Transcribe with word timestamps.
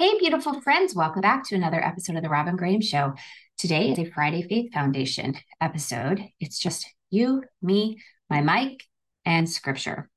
Hey, 0.00 0.16
beautiful 0.16 0.60
friends, 0.60 0.94
welcome 0.94 1.22
back 1.22 1.42
to 1.48 1.56
another 1.56 1.84
episode 1.84 2.14
of 2.14 2.22
the 2.22 2.28
Robin 2.28 2.54
Graham 2.54 2.80
Show. 2.80 3.14
Today 3.56 3.90
is 3.90 3.98
a 3.98 4.04
Friday 4.04 4.42
Faith 4.42 4.72
Foundation 4.72 5.34
episode. 5.60 6.22
It's 6.38 6.60
just 6.60 6.86
you, 7.10 7.42
me, 7.60 8.00
my 8.30 8.40
mic, 8.40 8.84
and 9.24 9.50
scripture. 9.50 10.08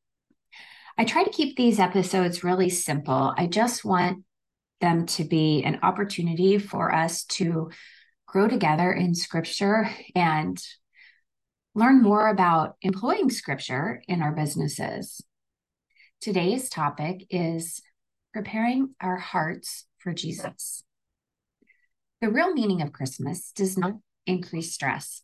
I 1.00 1.06
try 1.06 1.24
to 1.24 1.32
keep 1.32 1.58
these 1.58 1.80
episodes 1.80 2.44
really 2.44 2.70
simple. 2.70 3.34
I 3.36 3.48
just 3.48 3.84
want 3.84 4.24
them 4.82 5.08
to 5.08 5.24
be 5.24 5.64
an 5.64 5.80
opportunity 5.82 6.60
for 6.60 6.94
us 6.94 7.24
to 7.24 7.72
grow 8.28 8.48
together 8.48 8.94
in 8.94 9.16
scripture 9.16 9.90
and 10.14 10.64
learn 11.74 12.04
more 12.04 12.28
about 12.28 12.76
employing 12.84 13.32
scripture 13.32 14.04
in 14.08 14.22
our 14.22 14.32
businesses. 14.32 15.24
Today's 16.20 16.70
topic 16.70 17.26
is 17.32 17.82
preparing 18.34 18.96
our 19.02 19.18
hearts 19.18 19.86
for 20.00 20.14
Jesus. 20.14 20.84
The 22.22 22.30
real 22.30 22.54
meaning 22.54 22.82
of 22.82 22.94
Christmas 22.94 23.52
does 23.52 23.78
not 23.78 23.94
increase 24.26 24.74
stress. 24.74 25.22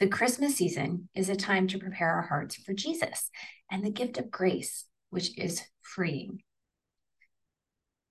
The 0.00 0.08
Christmas 0.08 0.56
season 0.56 1.08
is 1.14 1.28
a 1.28 1.36
time 1.36 1.68
to 1.68 1.78
prepare 1.78 2.10
our 2.10 2.22
hearts 2.22 2.56
for 2.56 2.74
Jesus 2.74 3.30
and 3.70 3.84
the 3.84 3.90
gift 3.90 4.18
of 4.18 4.30
grace, 4.30 4.86
which 5.10 5.36
is 5.38 5.62
freeing. 5.80 6.42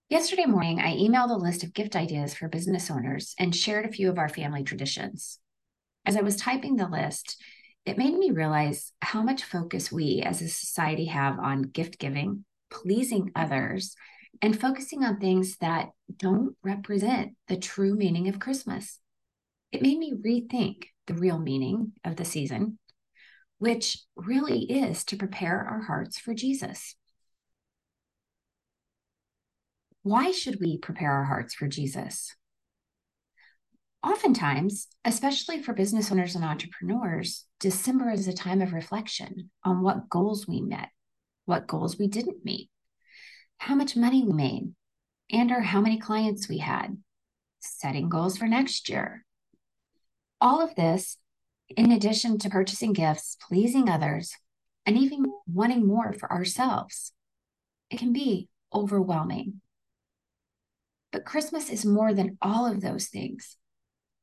Yesterday 0.10 0.46
morning, 0.46 0.80
I 0.82 0.98
emailed 0.98 1.32
a 1.32 1.36
list 1.36 1.64
of 1.64 1.74
gift 1.74 1.96
ideas 1.96 2.34
for 2.34 2.50
business 2.50 2.92
owners 2.92 3.34
and 3.40 3.56
shared 3.56 3.86
a 3.86 3.92
few 3.92 4.10
of 4.10 4.18
our 4.18 4.30
family 4.30 4.64
traditions. 4.64 5.40
As 6.06 6.18
I 6.18 6.22
was 6.22 6.36
typing 6.36 6.76
the 6.76 6.88
list, 6.88 7.42
it 7.86 7.98
made 7.98 8.14
me 8.14 8.32
realize 8.32 8.92
how 9.02 9.22
much 9.22 9.44
focus 9.44 9.92
we 9.92 10.22
as 10.22 10.42
a 10.42 10.50
society 10.50 11.06
have 11.06 11.40
on 11.40 11.62
gift 11.62 11.98
giving, 11.98 12.44
pleasing 12.72 13.32
others, 13.36 13.96
and 14.42 14.60
focusing 14.60 15.04
on 15.04 15.20
things 15.20 15.58
that 15.58 15.90
don't 16.18 16.56
represent 16.64 17.34
the 17.48 17.58
true 17.58 17.94
meaning 17.94 18.28
of 18.28 18.40
Christmas. 18.40 19.00
It 19.72 19.82
made 19.82 20.00
me 20.00 20.14
rethink 20.14 20.86
the 21.08 21.14
real 21.14 21.38
meaning 21.38 21.92
of 22.04 22.16
the 22.16 22.26
season, 22.26 22.80
which 23.60 24.00
really 24.16 24.64
is 24.64 25.04
to 25.06 25.18
prepare 25.18 25.60
our 25.60 25.82
hearts 25.82 26.18
for 26.18 26.34
Jesus. 26.34 26.96
Why 30.04 30.32
should 30.32 30.60
we 30.60 30.80
prepare 30.80 31.12
our 31.12 31.26
hearts 31.26 31.54
for 31.54 31.68
Jesus? 31.68 32.36
Oftentimes, 34.04 34.88
especially 35.06 35.62
for 35.62 35.74
business 35.74 36.12
owners 36.12 36.36
and 36.36 36.44
entrepreneurs, 36.44 37.46
December 37.60 38.10
is 38.10 38.28
a 38.28 38.34
time 38.34 38.62
of 38.62 38.74
reflection 38.74 39.52
on 39.64 39.84
what 39.84 40.10
goals 40.10 40.48
we 40.48 40.60
met, 40.60 40.90
what 41.46 41.68
goals 41.68 41.98
we 41.98 42.08
didn't 42.08 42.46
meet, 42.46 42.70
how 43.58 43.76
much 43.76 43.96
money 43.96 44.24
we 44.24 44.34
made, 44.34 44.74
and 45.32 45.52
or 45.52 45.62
how 45.62 45.82
many 45.82 45.98
clients 45.98 46.50
we 46.50 46.60
had, 46.60 46.98
setting 47.60 48.10
goals 48.10 48.38
for 48.38 48.48
next 48.48 48.90
year. 48.90 49.26
All 50.40 50.62
of 50.62 50.76
this, 50.76 51.18
in 51.70 51.92
addition 51.92 52.38
to 52.40 52.50
purchasing 52.50 52.94
gifts, 52.94 53.38
pleasing 53.48 53.90
others, 53.90 54.34
and 54.86 54.98
even 54.98 55.32
wanting 55.48 55.86
more 55.88 56.14
for 56.14 56.32
ourselves, 56.32 57.14
it 57.90 58.00
can 58.00 58.14
be 58.14 58.50
overwhelming. 58.74 59.62
But 61.12 61.26
Christmas 61.26 61.70
is 61.70 61.86
more 61.86 62.14
than 62.14 62.38
all 62.42 62.66
of 62.66 62.82
those 62.82 63.08
things. 63.08 63.58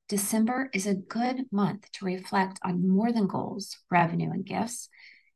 December 0.09 0.71
is 0.73 0.87
a 0.87 0.95
good 0.95 1.45
month 1.53 1.91
to 1.93 2.07
reflect 2.07 2.59
on 2.65 2.89
more 2.89 3.13
than 3.13 3.27
goals, 3.27 3.77
revenue, 3.91 4.31
and 4.31 4.45
gifts. 4.45 4.89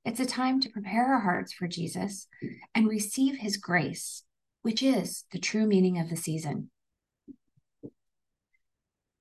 It's 0.05 0.21
a 0.21 0.27
time 0.27 0.61
to 0.61 0.69
prepare 0.69 1.13
our 1.13 1.21
hearts 1.21 1.53
for 1.53 1.69
Jesus 1.69 2.27
and 2.75 2.89
receive 2.89 3.37
his 3.37 3.57
grace, 3.57 4.25
which 4.63 4.83
is 4.83 5.25
the 5.31 5.39
true 5.39 5.67
meaning 5.67 5.99
of 5.99 6.11
the 6.11 6.17
season. 6.17 6.71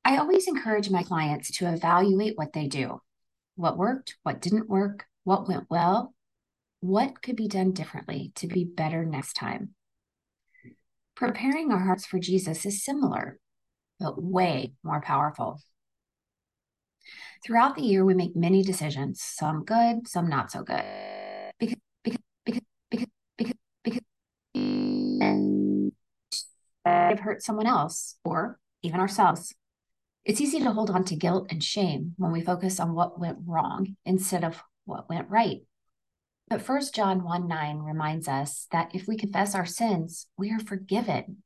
I 0.03 0.17
always 0.17 0.47
encourage 0.47 0.89
my 0.89 1.03
clients 1.03 1.51
to 1.57 1.71
evaluate 1.71 2.37
what 2.37 2.53
they 2.53 2.67
do 2.67 3.01
what 3.55 3.77
worked, 3.77 4.15
what 4.23 4.41
didn't 4.41 4.69
work, 4.69 5.05
what 5.23 5.47
went 5.47 5.65
well, 5.69 6.15
what 6.79 7.21
could 7.21 7.35
be 7.35 7.47
done 7.47 7.73
differently 7.73 8.31
to 8.35 8.47
be 8.47 8.63
better 8.63 9.05
next 9.05 9.33
time. 9.33 9.75
Preparing 11.15 11.71
our 11.71 11.79
hearts 11.79 12.05
for 12.05 12.17
Jesus 12.17 12.65
is 12.65 12.83
similar, 12.83 13.37
but 13.99 14.21
way 14.21 14.73
more 14.83 15.01
powerful. 15.01 15.59
Throughout 17.45 17.75
the 17.75 17.81
year, 17.81 18.05
we 18.05 18.13
make 18.13 18.35
many 18.35 18.63
decisions, 18.63 19.21
some 19.21 19.63
good, 19.63 20.07
some 20.07 20.29
not 20.29 20.51
so 20.51 20.63
good. 20.63 20.83
Because, 21.59 21.77
because, 22.03 22.21
because, 22.45 22.61
because, 22.89 23.07
because, 23.37 23.53
because 23.83 24.01
have 27.11 27.19
hurt 27.19 27.43
someone 27.43 27.67
else 27.67 28.17
or 28.23 28.59
even 28.81 28.99
ourselves. 28.99 29.53
It's 30.23 30.41
easy 30.41 30.59
to 30.59 30.71
hold 30.71 30.89
on 30.89 31.03
to 31.05 31.15
guilt 31.15 31.47
and 31.49 31.63
shame 31.63 32.13
when 32.17 32.31
we 32.31 32.41
focus 32.41 32.79
on 32.79 32.93
what 32.93 33.19
went 33.19 33.39
wrong 33.45 33.95
instead 34.05 34.43
of 34.43 34.61
what 34.85 35.09
went 35.09 35.29
right. 35.29 35.61
But 36.47 36.67
1 36.67 36.81
John 36.93 37.23
1 37.23 37.47
9 37.47 37.79
reminds 37.79 38.27
us 38.27 38.67
that 38.71 38.93
if 38.93 39.07
we 39.07 39.17
confess 39.17 39.55
our 39.55 39.65
sins, 39.65 40.27
we 40.37 40.51
are 40.51 40.59
forgiven. 40.59 41.43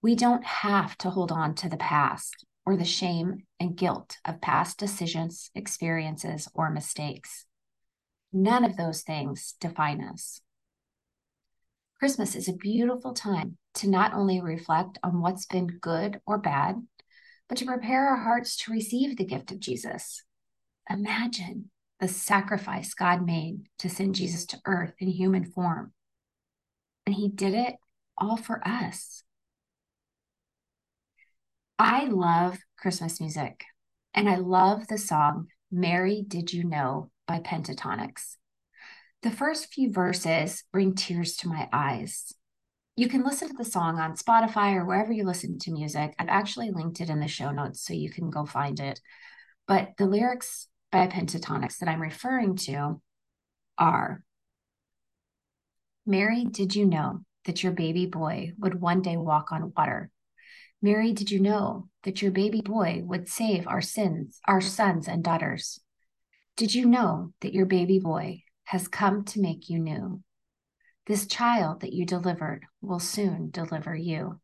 We 0.00 0.14
don't 0.16 0.44
have 0.44 0.96
to 0.98 1.10
hold 1.10 1.30
on 1.30 1.54
to 1.56 1.68
the 1.68 1.76
past 1.76 2.44
or 2.64 2.76
the 2.76 2.84
shame 2.84 3.44
and 3.58 3.76
guilt 3.76 4.18
of 4.24 4.40
past 4.40 4.78
decisions, 4.78 5.50
experiences, 5.54 6.48
or 6.54 6.70
mistakes. 6.70 7.46
None 8.32 8.64
of 8.64 8.76
those 8.76 9.02
things 9.02 9.54
define 9.60 10.02
us. 10.02 10.40
Christmas 11.98 12.34
is 12.34 12.48
a 12.48 12.54
beautiful 12.54 13.12
time 13.12 13.58
to 13.74 13.88
not 13.88 14.14
only 14.14 14.40
reflect 14.40 14.98
on 15.02 15.20
what's 15.20 15.46
been 15.46 15.66
good 15.66 16.20
or 16.26 16.38
bad, 16.38 16.76
but 17.48 17.58
to 17.58 17.64
prepare 17.64 18.08
our 18.08 18.16
hearts 18.16 18.56
to 18.56 18.72
receive 18.72 19.16
the 19.16 19.24
gift 19.24 19.52
of 19.52 19.60
Jesus. 19.60 20.24
Imagine 20.90 21.70
the 22.00 22.08
sacrifice 22.08 22.94
God 22.94 23.24
made 23.24 23.66
to 23.78 23.88
send 23.88 24.14
Jesus 24.14 24.46
to 24.46 24.60
earth 24.66 24.94
in 24.98 25.08
human 25.08 25.44
form. 25.44 25.92
And 27.06 27.14
he 27.14 27.28
did 27.28 27.54
it 27.54 27.74
all 28.18 28.36
for 28.36 28.66
us. 28.66 29.22
I 31.84 32.04
love 32.04 32.60
Christmas 32.78 33.20
music, 33.20 33.64
and 34.14 34.28
I 34.28 34.36
love 34.36 34.86
the 34.86 34.96
song 34.96 35.48
Mary 35.72 36.24
Did 36.24 36.52
You 36.52 36.62
Know 36.62 37.10
by 37.26 37.40
Pentatonix. 37.40 38.36
The 39.22 39.32
first 39.32 39.74
few 39.74 39.90
verses 39.90 40.62
bring 40.72 40.94
tears 40.94 41.34
to 41.38 41.48
my 41.48 41.68
eyes. 41.72 42.32
You 42.94 43.08
can 43.08 43.24
listen 43.24 43.48
to 43.48 43.54
the 43.58 43.64
song 43.64 43.98
on 43.98 44.14
Spotify 44.14 44.76
or 44.76 44.84
wherever 44.84 45.12
you 45.12 45.24
listen 45.24 45.58
to 45.58 45.72
music. 45.72 46.14
I've 46.20 46.28
actually 46.28 46.70
linked 46.70 47.00
it 47.00 47.10
in 47.10 47.18
the 47.18 47.26
show 47.26 47.50
notes 47.50 47.84
so 47.84 47.94
you 47.94 48.12
can 48.12 48.30
go 48.30 48.46
find 48.46 48.78
it. 48.78 49.00
But 49.66 49.94
the 49.98 50.06
lyrics 50.06 50.68
by 50.92 51.08
Pentatonix 51.08 51.78
that 51.78 51.88
I'm 51.88 52.00
referring 52.00 52.54
to 52.58 53.00
are 53.76 54.22
Mary, 56.06 56.44
did 56.44 56.76
you 56.76 56.86
know 56.86 57.24
that 57.44 57.64
your 57.64 57.72
baby 57.72 58.06
boy 58.06 58.52
would 58.60 58.80
one 58.80 59.02
day 59.02 59.16
walk 59.16 59.50
on 59.50 59.72
water? 59.76 60.12
Mary, 60.84 61.12
did 61.12 61.30
you 61.30 61.38
know 61.38 61.88
that 62.02 62.20
your 62.20 62.32
baby 62.32 62.60
boy 62.60 63.00
would 63.04 63.28
save 63.28 63.68
our 63.68 63.80
sins, 63.80 64.40
our 64.48 64.60
sons 64.60 65.06
and 65.06 65.22
daughters? 65.22 65.78
Did 66.56 66.74
you 66.74 66.86
know 66.86 67.32
that 67.40 67.54
your 67.54 67.66
baby 67.66 68.00
boy 68.00 68.42
has 68.64 68.88
come 68.88 69.24
to 69.26 69.40
make 69.40 69.70
you 69.70 69.78
new? 69.78 70.20
This 71.06 71.28
child 71.28 71.80
that 71.80 71.92
you 71.92 72.04
delivered 72.04 72.66
will 72.80 72.98
soon 72.98 73.50
deliver 73.50 73.94
you. 73.94 74.40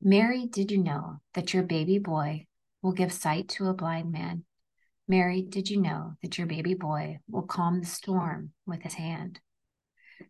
Mary, 0.00 0.46
did 0.46 0.70
you 0.70 0.78
know 0.78 1.16
that 1.34 1.52
your 1.52 1.64
baby 1.64 1.98
boy 1.98 2.46
will 2.80 2.92
give 2.92 3.12
sight 3.12 3.48
to 3.48 3.66
a 3.66 3.74
blind 3.74 4.12
man? 4.12 4.44
Mary, 5.08 5.42
did 5.42 5.68
you 5.68 5.80
know 5.80 6.14
that 6.22 6.38
your 6.38 6.46
baby 6.46 6.74
boy 6.74 7.18
will 7.28 7.42
calm 7.42 7.80
the 7.80 7.86
storm 7.86 8.52
with 8.64 8.82
his 8.82 8.94
hand? 8.94 9.40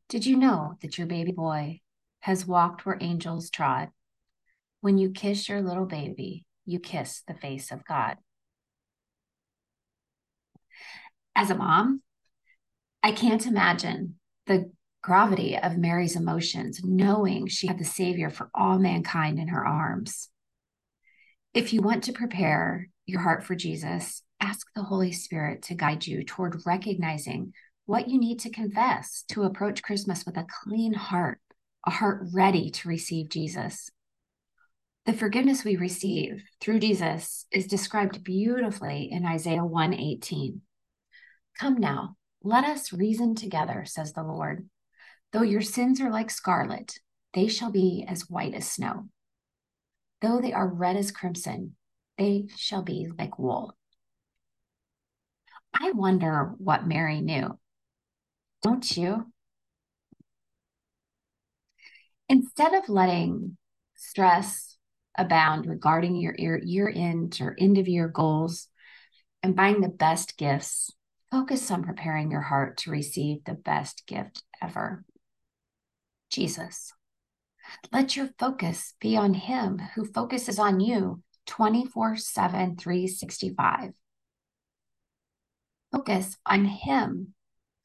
Did 0.08 0.24
you 0.24 0.36
know 0.36 0.74
that 0.80 0.96
your 0.96 1.06
baby 1.06 1.32
boy 1.32 1.80
has 2.20 2.46
walked 2.46 2.86
where 2.86 2.98
angels 3.00 3.50
trod? 3.50 3.90
When 4.86 4.98
you 4.98 5.10
kiss 5.10 5.48
your 5.48 5.62
little 5.62 5.84
baby, 5.84 6.44
you 6.64 6.78
kiss 6.78 7.20
the 7.26 7.34
face 7.34 7.72
of 7.72 7.84
God. 7.84 8.18
As 11.34 11.50
a 11.50 11.56
mom, 11.56 12.02
I 13.02 13.10
can't 13.10 13.44
imagine 13.46 14.20
the 14.46 14.70
gravity 15.02 15.58
of 15.58 15.76
Mary's 15.76 16.14
emotions, 16.14 16.82
knowing 16.84 17.48
she 17.48 17.66
had 17.66 17.80
the 17.80 17.84
Savior 17.84 18.30
for 18.30 18.48
all 18.54 18.78
mankind 18.78 19.40
in 19.40 19.48
her 19.48 19.66
arms. 19.66 20.28
If 21.52 21.72
you 21.72 21.82
want 21.82 22.04
to 22.04 22.12
prepare 22.12 22.88
your 23.06 23.22
heart 23.22 23.42
for 23.42 23.56
Jesus, 23.56 24.22
ask 24.38 24.68
the 24.76 24.84
Holy 24.84 25.10
Spirit 25.10 25.62
to 25.62 25.74
guide 25.74 26.06
you 26.06 26.22
toward 26.22 26.64
recognizing 26.64 27.54
what 27.86 28.06
you 28.06 28.20
need 28.20 28.38
to 28.38 28.50
confess 28.50 29.24
to 29.30 29.42
approach 29.42 29.82
Christmas 29.82 30.24
with 30.24 30.36
a 30.36 30.46
clean 30.62 30.94
heart, 30.94 31.40
a 31.84 31.90
heart 31.90 32.28
ready 32.32 32.70
to 32.70 32.88
receive 32.88 33.30
Jesus. 33.30 33.90
The 35.06 35.12
forgiveness 35.12 35.64
we 35.64 35.76
receive 35.76 36.42
through 36.60 36.80
Jesus 36.80 37.46
is 37.52 37.68
described 37.68 38.24
beautifully 38.24 39.08
in 39.12 39.24
Isaiah 39.24 39.64
118. 39.64 40.62
Come 41.60 41.76
now, 41.76 42.16
let 42.42 42.64
us 42.64 42.92
reason 42.92 43.36
together, 43.36 43.84
says 43.86 44.12
the 44.12 44.24
Lord. 44.24 44.68
Though 45.32 45.42
your 45.42 45.60
sins 45.60 46.00
are 46.00 46.10
like 46.10 46.28
scarlet, 46.28 46.98
they 47.34 47.46
shall 47.46 47.70
be 47.70 48.04
as 48.08 48.28
white 48.28 48.54
as 48.54 48.68
snow. 48.68 49.08
Though 50.22 50.40
they 50.40 50.52
are 50.52 50.66
red 50.66 50.96
as 50.96 51.12
crimson, 51.12 51.76
they 52.18 52.48
shall 52.56 52.82
be 52.82 53.08
like 53.16 53.38
wool. 53.38 53.76
I 55.72 55.92
wonder 55.92 56.52
what 56.58 56.88
Mary 56.88 57.20
knew. 57.20 57.56
Don't 58.60 58.96
you? 58.96 59.32
Instead 62.28 62.74
of 62.74 62.88
letting 62.88 63.56
stress 63.94 64.75
abound 65.16 65.66
regarding 65.66 66.16
your 66.16 66.34
year 66.36 66.92
end 66.94 67.38
or 67.40 67.56
end 67.58 67.78
of 67.78 67.88
year 67.88 68.08
goals 68.08 68.68
and 69.42 69.56
buying 69.56 69.80
the 69.80 69.88
best 69.88 70.36
gifts, 70.36 70.90
focus 71.30 71.70
on 71.70 71.84
preparing 71.84 72.30
your 72.30 72.40
heart 72.40 72.78
to 72.78 72.90
receive 72.90 73.44
the 73.44 73.54
best 73.54 74.06
gift 74.06 74.42
ever 74.62 75.04
Jesus. 76.30 76.92
Let 77.92 78.16
your 78.16 78.30
focus 78.38 78.94
be 79.00 79.16
on 79.16 79.34
Him 79.34 79.80
who 79.94 80.04
focuses 80.04 80.58
on 80.58 80.80
you 80.80 81.22
24 81.46 82.16
7, 82.16 82.76
365. 82.76 83.92
Focus 85.92 86.36
on 86.44 86.64
Him 86.64 87.34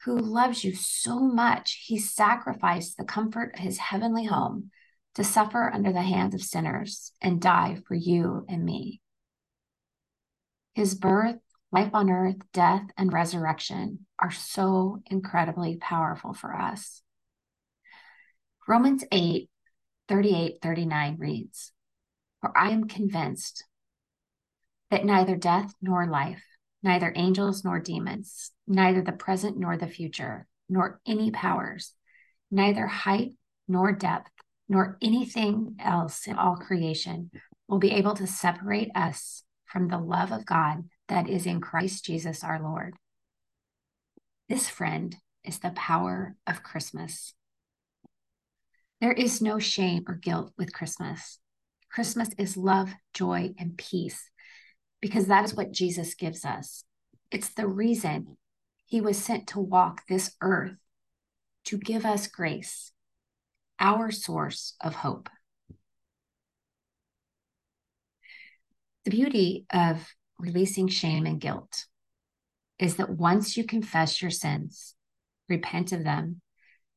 who 0.04 0.18
loves 0.18 0.63
you 0.63 0.74
so 0.74 1.19
much, 1.19 1.84
He 1.86 2.00
sacrificed 2.00 2.98
the 2.98 3.06
comfort 3.06 3.54
of 3.54 3.60
His 3.60 3.77
heavenly 3.77 4.25
home 4.25 4.72
to 5.16 5.24
suffer 5.24 5.69
under 5.74 5.92
the 5.92 6.02
hands 6.02 6.34
of 6.34 6.42
sinners 6.42 7.12
and 7.22 7.42
die 7.42 7.78
for 7.88 7.96
you 7.96 8.46
and 8.48 8.63
me. 8.63 9.02
His 10.74 10.96
birth, 10.96 11.40
life 11.72 11.92
on 11.94 12.10
earth, 12.10 12.38
death, 12.54 12.84
and 12.98 13.12
resurrection 13.12 14.06
are 14.19 14.31
so 14.31 15.02
incredibly 15.08 15.78
powerful 15.78 16.34
for 16.34 16.56
us. 16.56 17.02
Romans 18.68 19.04
8 19.12 19.50
38 20.08 20.58
39 20.62 21.18
reads, 21.19 21.72
For 22.42 22.58
I 22.58 22.72
am 22.72 22.88
convinced 22.88 23.63
that 24.90 25.06
neither 25.06 25.36
death 25.36 25.74
nor 25.81 26.08
life, 26.08 26.44
neither 26.84 27.13
angels 27.16 27.63
nor 27.63 27.80
demons, 27.80 28.52
neither 28.68 29.02
the 29.02 29.12
present 29.12 29.58
nor 29.58 29.78
the 29.78 29.88
future, 29.88 30.48
nor 30.69 31.00
any 31.06 31.31
powers, 31.31 31.94
neither 32.50 32.88
height 32.88 33.31
nor 33.68 33.92
depth, 33.94 34.31
nor 34.72 34.98
anything 35.02 35.76
else 35.82 36.28
in 36.28 36.38
all 36.38 36.56
creation 36.56 37.30
will 37.68 37.78
be 37.78 37.92
able 37.92 38.14
to 38.14 38.26
separate 38.26 38.90
us 38.96 39.44
from 39.66 39.90
the 39.90 39.98
love 39.98 40.32
of 40.32 40.46
God 40.46 40.86
that 41.10 41.28
is 41.28 41.46
in 41.46 41.60
Christ 41.60 42.06
Jesus 42.06 42.42
our 42.42 42.58
Lord. 42.58 42.94
This, 44.48 44.70
friend, 44.70 45.14
is 45.44 45.60
the 45.60 45.72
power 45.72 46.38
of 46.48 46.64
Christmas. 46.64 47.34
There 49.02 49.12
is 49.12 49.42
no 49.42 49.60
shame 49.60 50.06
or 50.08 50.16
guilt 50.16 50.54
with 50.58 50.72
Christmas. 50.72 51.40
Christmas 51.92 52.30
is 52.38 52.56
love, 52.56 52.94
joy, 53.14 53.54
and 53.60 53.78
peace 53.78 54.24
because 55.02 55.26
that 55.26 55.44
is 55.44 55.54
what 55.54 55.74
Jesus 55.74 56.16
gives 56.16 56.46
us. 56.46 56.86
It's 57.30 57.50
the 57.50 57.68
reason 57.68 58.38
he 58.86 59.02
was 59.02 59.18
sent 59.18 59.48
to 59.48 59.60
walk 59.60 60.04
this 60.08 60.32
earth 60.40 60.78
to 61.66 61.78
give 61.78 62.06
us 62.06 62.28
grace, 62.28 62.94
our 63.81 64.12
source 64.12 64.75
of 64.80 64.95
hope. 64.95 65.30
The 69.04 69.12
beauty 69.12 69.66
of 69.74 70.07
releasing 70.38 70.88
shame 70.88 71.25
and 71.25 71.42
guilt 71.42 71.88
is 72.78 72.95
that 72.98 73.10
once 73.10 73.57
you 73.57 73.66
confess 73.66 74.22
your 74.22 74.31
sins, 74.31 74.95
repent 75.50 75.92
of 75.92 76.04
them, 76.04 76.42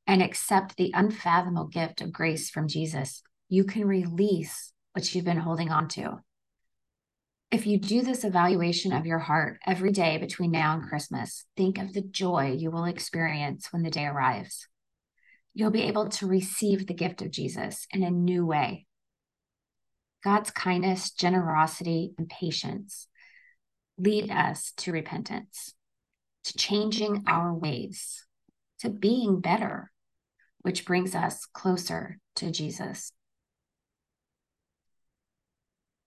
and 0.07 0.23
accept 0.23 0.77
the 0.77 0.93
unfathomable 0.95 1.67
gift 1.67 2.03
of 2.03 2.13
grace 2.13 2.51
from 2.51 2.69
Jesus, 2.69 3.23
you 3.49 3.65
can 3.65 3.87
release 3.87 4.73
what 4.93 5.15
you've 5.15 5.25
been 5.25 5.39
holding 5.39 5.71
on 5.71 5.89
to. 5.89 6.21
If 7.51 7.67
you 7.67 7.79
do 7.79 8.03
this 8.03 8.25
evaluation 8.25 8.93
of 8.93 9.07
your 9.07 9.21
heart 9.21 9.61
every 9.67 9.93
day 9.93 10.19
between 10.19 10.51
now 10.51 10.75
and 10.75 10.83
Christmas, 10.83 11.47
think 11.57 11.79
of 11.79 11.93
the 11.93 12.03
joy 12.03 12.57
you 12.59 12.71
will 12.71 12.85
experience 12.85 13.73
when 13.73 13.83
the 13.83 13.91
day 13.91 14.05
arrives. 14.05 14.67
You'll 15.55 15.71
be 15.71 15.83
able 15.83 16.09
to 16.11 16.27
receive 16.27 16.87
the 16.87 16.95
gift 16.95 17.23
of 17.23 17.31
Jesus 17.31 17.87
in 17.93 18.03
a 18.03 18.11
new 18.11 18.45
way. 18.45 18.87
God's 20.25 20.51
kindness, 20.51 21.13
generosity, 21.13 22.15
and 22.19 22.29
patience 22.29 23.09
lead 23.97 24.31
us 24.31 24.73
to 24.79 24.91
repentance, 24.91 25.75
to 26.45 26.57
changing 26.57 27.25
our 27.27 27.55
ways, 27.55 28.25
to 28.81 28.91
being 28.91 29.41
better, 29.41 29.93
which 30.63 30.85
brings 30.85 31.15
us 31.15 31.47
closer 31.47 32.19
to 32.37 32.51
Jesus. 32.51 33.13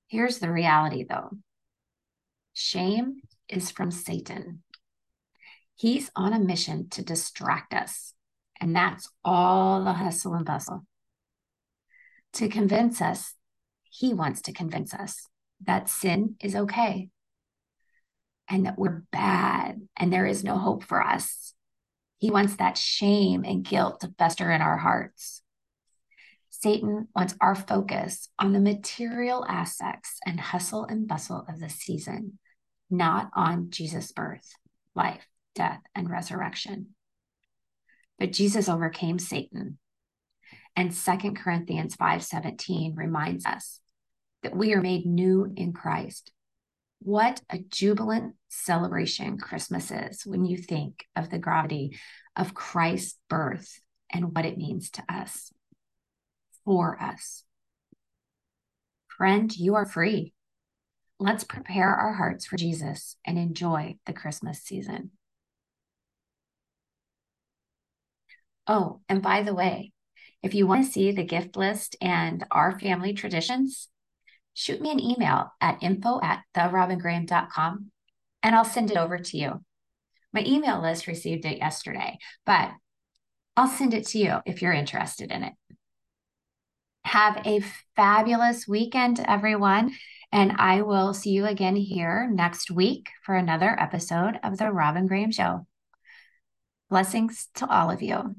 Here's 0.07 0.39
the 0.39 0.51
reality 0.51 1.05
though 1.07 1.29
shame 2.53 3.21
is 3.47 3.69
from 3.69 3.91
Satan. 3.91 4.63
He's 5.75 6.09
on 6.15 6.33
a 6.33 6.39
mission 6.39 6.89
to 6.89 7.03
distract 7.03 7.73
us, 7.73 8.13
and 8.59 8.75
that's 8.75 9.09
all 9.23 9.83
the 9.83 9.93
hustle 9.93 10.33
and 10.33 10.45
bustle. 10.45 10.85
To 12.33 12.47
convince 12.47 13.01
us, 13.01 13.33
he 13.83 14.13
wants 14.13 14.41
to 14.43 14.53
convince 14.53 14.93
us 14.93 15.27
that 15.65 15.89
sin 15.89 16.35
is 16.41 16.55
okay 16.55 17.09
and 18.49 18.65
that 18.65 18.77
we're 18.77 19.03
bad 19.11 19.81
and 19.97 20.11
there 20.11 20.25
is 20.25 20.43
no 20.43 20.57
hope 20.57 20.83
for 20.83 21.01
us 21.01 21.47
he 22.19 22.31
wants 22.31 22.55
that 22.55 22.77
shame 22.77 23.43
and 23.45 23.63
guilt 23.63 23.99
to 24.01 24.13
fester 24.17 24.51
in 24.51 24.61
our 24.61 24.77
hearts. 24.77 25.43
Satan 26.49 27.07
wants 27.15 27.35
our 27.39 27.53
focus 27.53 28.29
on 28.39 28.53
the 28.53 28.59
material 28.59 29.45
aspects 29.47 30.19
and 30.25 30.39
hustle 30.39 30.85
and 30.85 31.07
bustle 31.07 31.45
of 31.47 31.59
the 31.59 31.69
season, 31.69 32.39
not 32.89 33.29
on 33.35 33.69
Jesus' 33.69 34.11
birth, 34.11 34.55
life, 34.95 35.27
death, 35.53 35.81
and 35.93 36.09
resurrection. 36.09 36.95
But 38.19 38.31
Jesus 38.31 38.69
overcame 38.69 39.19
Satan. 39.19 39.77
And 40.75 40.93
2 40.93 41.35
Corinthians 41.35 41.95
5:17 41.95 42.95
reminds 42.95 43.45
us 43.45 43.79
that 44.43 44.55
we 44.55 44.73
are 44.73 44.81
made 44.81 45.05
new 45.05 45.51
in 45.55 45.73
Christ. 45.73 46.31
What 46.99 47.41
a 47.49 47.59
jubilant 47.59 48.35
celebration 48.49 49.37
Christmas 49.37 49.91
is 49.91 50.25
when 50.25 50.45
you 50.45 50.57
think 50.57 51.05
of 51.15 51.29
the 51.29 51.39
gravity 51.39 51.97
of 52.35 52.53
Christ's 52.53 53.19
birth 53.29 53.79
and 54.11 54.35
what 54.35 54.45
it 54.45 54.57
means 54.57 54.89
to 54.91 55.03
us, 55.09 55.51
for 56.65 57.01
us. 57.01 57.43
Friend, 59.07 59.55
you 59.55 59.75
are 59.75 59.85
free. 59.85 60.33
Let's 61.19 61.43
prepare 61.43 61.89
our 61.93 62.13
hearts 62.13 62.45
for 62.45 62.55
Jesus 62.55 63.17
and 63.25 63.37
enjoy 63.39 63.97
the 64.05 64.13
Christmas 64.13 64.61
season. 64.61 65.11
Oh, 68.67 69.01
and 69.07 69.21
by 69.21 69.43
the 69.43 69.53
way, 69.53 69.91
if 70.43 70.53
you 70.53 70.67
want 70.67 70.85
to 70.85 70.91
see 70.91 71.11
the 71.11 71.23
gift 71.23 71.55
list 71.55 71.95
and 72.01 72.45
our 72.51 72.77
family 72.79 73.13
traditions, 73.13 73.87
shoot 74.53 74.81
me 74.81 74.91
an 74.91 74.99
email 74.99 75.51
at 75.61 75.81
info 75.81 76.19
at 76.21 76.43
therobingraham.com 76.55 77.91
and 78.43 78.55
I'll 78.55 78.65
send 78.65 78.91
it 78.91 78.97
over 78.97 79.17
to 79.17 79.37
you. 79.37 79.63
My 80.33 80.43
email 80.45 80.81
list 80.81 81.07
received 81.07 81.45
it 81.45 81.57
yesterday, 81.57 82.17
but 82.45 82.71
I'll 83.55 83.67
send 83.67 83.93
it 83.93 84.07
to 84.07 84.19
you 84.19 84.37
if 84.45 84.61
you're 84.61 84.73
interested 84.73 85.31
in 85.31 85.43
it. 85.43 85.53
Have 87.05 87.41
a 87.45 87.63
fabulous 87.95 88.67
weekend, 88.67 89.19
everyone. 89.19 89.93
And 90.31 90.53
I 90.57 90.81
will 90.81 91.13
see 91.13 91.31
you 91.31 91.45
again 91.45 91.75
here 91.75 92.29
next 92.31 92.69
week 92.69 93.09
for 93.23 93.35
another 93.35 93.75
episode 93.79 94.37
of 94.43 94.57
The 94.57 94.71
Robin 94.71 95.07
Graham 95.07 95.31
Show. 95.31 95.65
Blessings 96.89 97.47
to 97.55 97.67
all 97.67 97.89
of 97.89 98.01
you. 98.01 98.35